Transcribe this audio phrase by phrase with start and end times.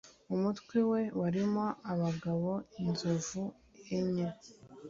[0.35, 2.51] umutwe we warimo abagabo
[2.83, 3.41] inzovu
[3.97, 4.27] enye